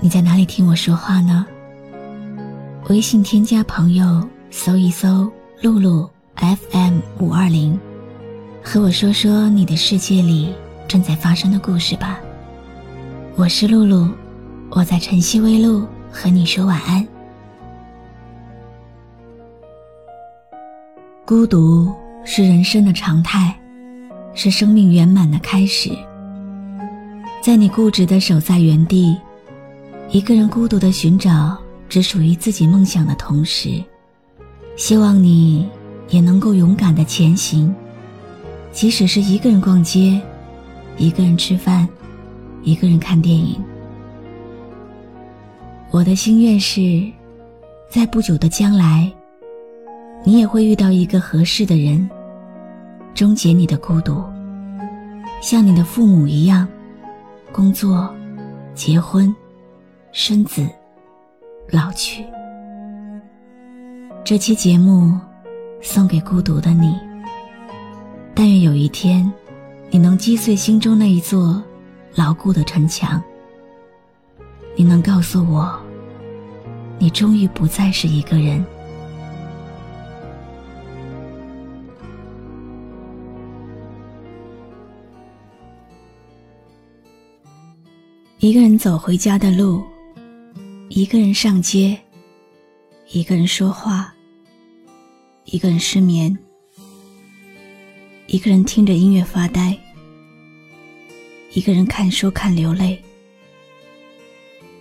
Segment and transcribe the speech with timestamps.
[0.00, 1.46] 你在哪里听我说话呢？
[2.88, 5.30] 微信添加朋友，搜一搜
[5.62, 7.78] “露露 FM 五二零”，
[8.62, 10.52] 和我说说你的世界里
[10.88, 12.18] 正在发生的故事吧。
[13.36, 14.08] 我是露露，
[14.70, 17.06] 我在晨曦微露和你说晚安。
[21.24, 23.56] 孤独是人生的常态，
[24.34, 25.90] 是生命圆满的开始。
[27.40, 29.16] 在你固执的守在原地，
[30.12, 31.56] 一个人孤独的寻找
[31.88, 33.82] 只属于自己梦想的同时，
[34.76, 35.66] 希望你
[36.10, 37.74] 也能够勇敢的前行，
[38.72, 40.20] 即使是一个人逛街，
[40.98, 41.88] 一个人吃饭，
[42.62, 43.58] 一个人看电影。
[45.90, 47.10] 我的心愿是，
[47.88, 49.10] 在不久的将来，
[50.24, 52.06] 你也会遇到一个合适的人，
[53.14, 54.22] 终结你的孤独，
[55.40, 56.68] 像你的父母一样。
[57.50, 58.14] 工作，
[58.74, 59.34] 结婚，
[60.14, 60.68] 生子，
[61.70, 62.22] 老去。
[64.22, 65.18] 这期节目
[65.80, 67.00] 送给孤独的你。
[68.34, 69.32] 但愿有一天，
[69.90, 71.62] 你能击碎心中那一座
[72.14, 73.22] 牢固的城墙。
[74.76, 75.80] 你能告诉我，
[76.98, 78.62] 你终于不再是一个人。
[88.40, 89.82] 一个人走回家的路，
[90.94, 91.98] 一个人上街，
[93.12, 94.12] 一个人说话，
[95.46, 96.38] 一个人失眠，
[98.26, 99.74] 一个人听着音乐发呆，
[101.54, 103.02] 一个人看书看流泪，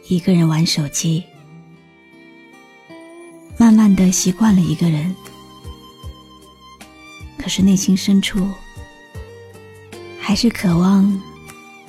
[0.09, 1.23] 一个人玩手机，
[3.57, 5.15] 慢慢的习惯了一个人，
[7.37, 8.45] 可是内心深处
[10.19, 11.21] 还是渴望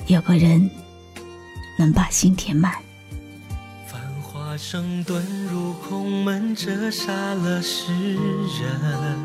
[0.07, 0.71] 有个人。
[1.75, 2.82] 能把心填满。
[4.73, 9.15] 声遁入空门，折煞了世人。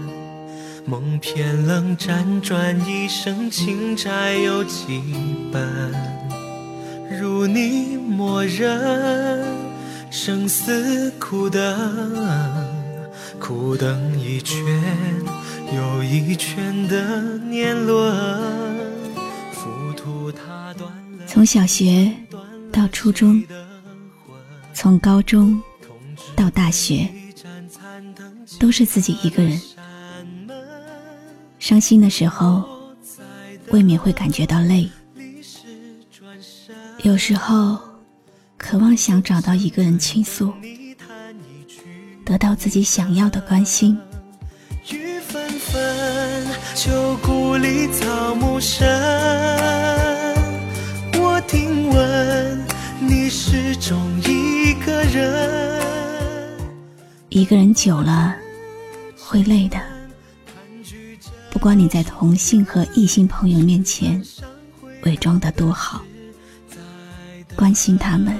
[0.84, 5.00] 梦偏冷，辗转一生，情债有几
[5.50, 5.90] 本？
[7.18, 9.42] 如你默认，
[10.10, 11.64] 生死苦等，
[13.40, 14.62] 苦等一圈
[15.74, 18.14] 又一圈的年轮。
[19.54, 22.12] 浮屠塔断了，从小学。
[22.70, 23.42] 到初中，
[24.80, 25.60] 从高中
[26.36, 27.08] 到大学，
[28.60, 29.60] 都是自己一个人。
[31.58, 32.62] 伤心的时候，
[33.72, 34.88] 未免会感觉到累。
[37.02, 37.76] 有时候，
[38.56, 40.54] 渴望想找到一个人倾诉，
[42.24, 43.98] 得到自己想要的关心。
[44.92, 46.46] 雨纷纷，
[46.76, 48.86] 旧故里草木深。
[51.14, 52.64] 我听闻。
[53.00, 54.17] 你始终
[55.08, 56.60] 人，
[57.30, 58.36] 一个人久了
[59.16, 59.78] 会累的。
[61.50, 64.22] 不管你在同性和异性朋友面前
[65.02, 66.02] 伪装的多好，
[67.56, 68.38] 关心他们，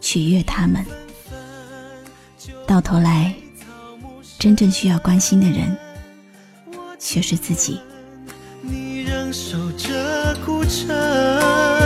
[0.00, 0.84] 取悦他们，
[2.66, 3.34] 到头来，
[4.38, 5.76] 真正需要关心的人
[6.98, 7.80] 却是自己。
[8.62, 11.83] 你仍守着孤城。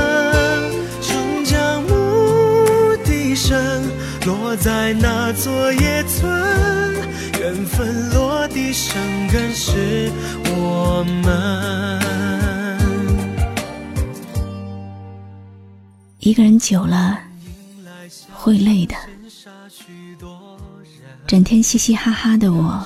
[4.49, 6.27] 落在那座野村，
[7.39, 8.97] 缘分落地生
[9.31, 10.11] 根是
[10.47, 12.01] 我们。
[16.21, 17.21] 一个人久了
[18.33, 18.95] 会累的，
[21.27, 22.83] 整天嘻嘻哈哈的我，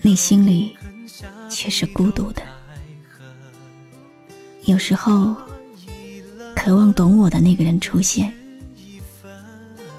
[0.00, 0.76] 内心里
[1.48, 2.42] 却是孤独的。
[4.64, 5.36] 有时候，
[6.56, 8.34] 渴望懂我的那个人出现。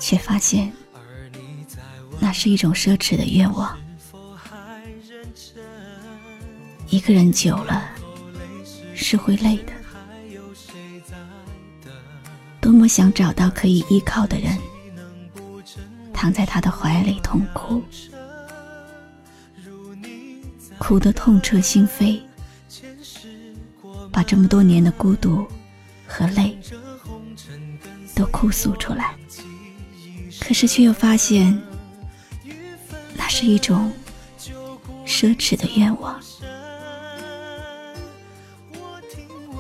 [0.06, 0.70] 却发现，
[2.20, 3.78] 那是一种奢侈的愿望。
[6.90, 7.90] 一个人久了
[8.94, 9.72] 是会累的，
[12.60, 14.60] 多么想找到可以依靠的人，
[16.14, 17.82] 躺在他的怀里痛哭，
[20.78, 22.20] 哭得痛彻心扉，
[24.12, 25.48] 把这么多年的孤独
[26.06, 26.58] 和累。
[28.16, 29.16] 都哭诉出来，
[30.46, 31.58] 可是却又发现，
[33.16, 33.92] 那是一种
[35.06, 36.20] 奢侈的愿望。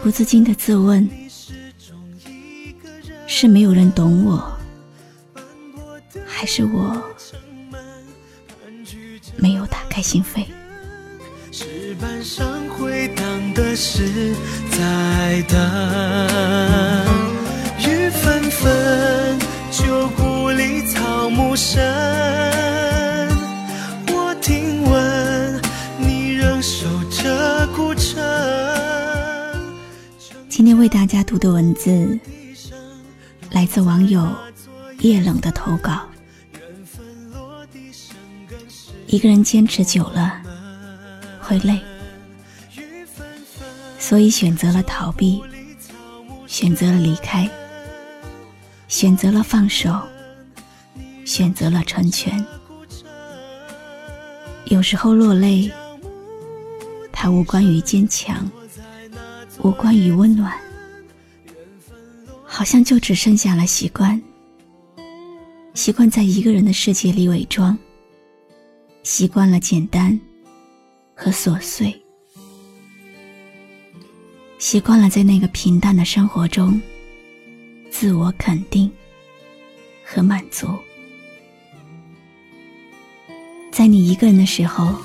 [0.01, 1.09] 不自禁的自问：
[3.25, 4.57] 是没有人懂我，
[6.27, 7.01] 还是我
[9.37, 10.45] 没有打开心扉？
[11.49, 14.35] 石板上回荡的是
[14.69, 16.62] 在等。
[21.55, 21.81] 深，
[24.07, 25.61] 我听闻
[25.97, 28.21] 你仍守着古城。
[30.49, 32.19] 今天为大家读的文字，
[33.51, 34.27] 来自网友
[34.99, 36.01] 夜冷的投稿。
[39.07, 40.41] 一个人坚持久了
[41.39, 41.79] 会累，
[43.99, 45.43] 所以选择了逃避，
[46.47, 47.49] 选择了离开。
[48.87, 49.91] 选择了放手，
[51.25, 52.45] 选择了成全。
[54.65, 55.71] 有时候落泪，
[57.11, 58.49] 它无关于坚强，
[59.61, 60.57] 无关于温暖，
[62.43, 64.21] 好像就只剩下了习惯。
[65.73, 67.77] 习惯在一个人的世界里伪装，
[69.03, 70.19] 习惯了简单
[71.15, 71.99] 和琐碎，
[74.59, 76.81] 习惯了在那个平淡的生活中。
[77.91, 78.91] 自我肯定
[80.03, 80.67] 和满足，
[83.83, 84.95] 在你一个人的时候，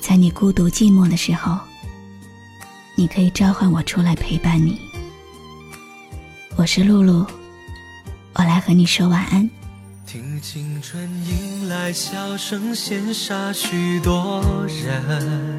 [0.00, 1.58] 在你孤独寂寞的时候，
[2.94, 4.80] 你可以召唤我出来陪伴你。
[6.56, 7.26] 我是露露，
[8.32, 9.50] 我来和你说晚安。
[10.06, 15.58] 听青春迎来笑声，羡煞许多人。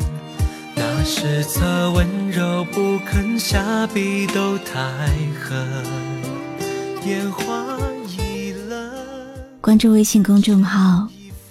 [0.75, 4.81] 那时侧温柔不肯下笔都太
[5.39, 5.85] 狠，
[7.05, 7.77] 烟花
[8.17, 8.91] 易冷。
[9.61, 11.07] 关注微信公众号“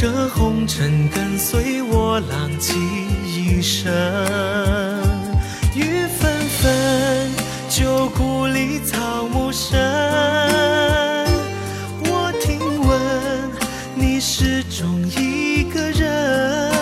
[0.00, 2.72] 这红尘跟随我浪迹
[3.26, 3.92] 一生，
[5.74, 7.30] 雨纷纷，
[7.68, 9.78] 旧故里草木深。
[12.06, 12.98] 我听闻
[13.94, 16.72] 你始终一个人，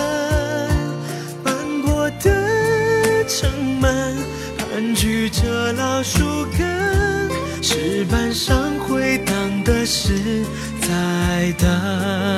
[1.43, 3.51] 斑驳的城
[3.81, 4.15] 门
[4.57, 7.29] 盘踞着老树根，
[7.61, 10.45] 石板上回荡的是，
[10.79, 12.28] 在等。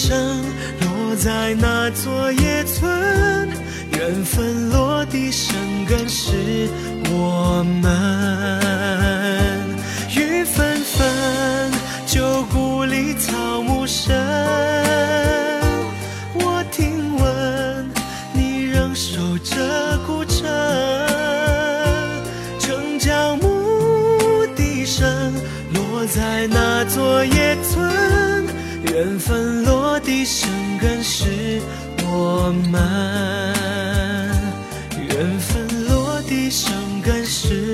[0.00, 0.16] 声
[0.80, 2.88] 落在那座野村，
[3.90, 5.56] 缘分落地生
[5.88, 6.68] 根是。
[7.10, 7.90] 我们
[10.14, 11.72] 雨纷纷，
[12.06, 14.16] 旧故里草木深。
[16.34, 17.90] 我听闻
[18.32, 20.46] 你仍守着古城，
[22.60, 25.34] 城郊牧笛声
[25.74, 28.46] 落在那座野村，
[28.84, 29.64] 缘分
[32.20, 33.54] 我们
[35.08, 37.67] 缘分落地生根时。